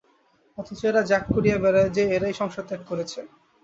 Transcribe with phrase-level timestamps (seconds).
[0.57, 3.19] অথচ এরা জাঁক করিয়া বেড়ায় যে এরাই সংসার ত্যাগ করিয়াছে।